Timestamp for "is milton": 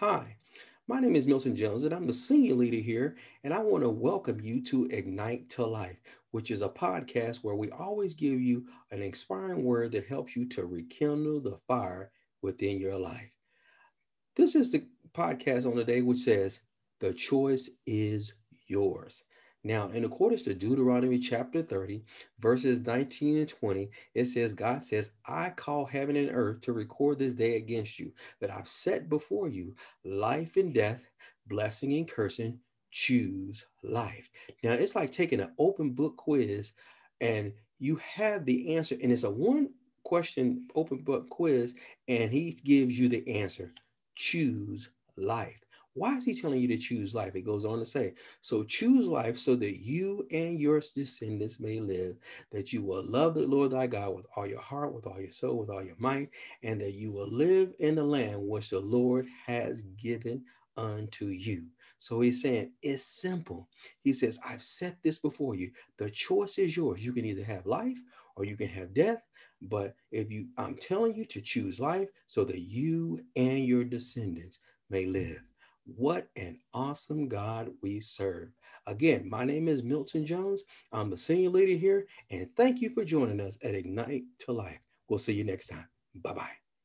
1.16-1.56, 79.68-80.26